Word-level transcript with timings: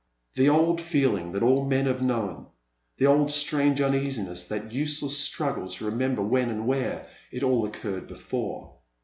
the 0.33 0.49
old 0.49 0.81
feeling 0.81 1.31
that 1.31 1.43
all 1.43 1.63
men 1.63 1.85
have 1.85 2.01
known— 2.01 2.47
^the 2.99 3.07
old 3.07 3.29
strange 3.31 3.79
uneasiness, 3.79 4.47
that 4.47 4.71
useless 4.71 5.15
struggle 5.15 5.67
to 5.67 5.85
remember 5.85 6.23
when 6.23 6.49
and 6.49 6.65
where 6.65 7.07
it 7.29 7.43
all 7.43 7.67
oc 7.67 7.73
curred 7.77 8.07
before. 8.07 8.73